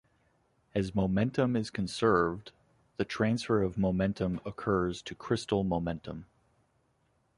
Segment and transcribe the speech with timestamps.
[0.73, 2.53] As momentum is conserved,
[2.97, 6.25] the transfer of momentum occurs to crystal momentum.